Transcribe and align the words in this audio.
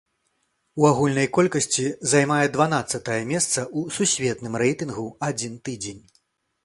У 0.83 0.87
агульнай 0.91 1.27
колькасці 1.37 1.85
займае 2.13 2.39
дванаццатае 2.55 3.21
месца 3.35 3.59
ў 3.77 3.99
сусветным 3.99 4.53
рэйтынгу 4.63 5.05
адзін 5.29 5.53
тыдзень. 5.71 6.03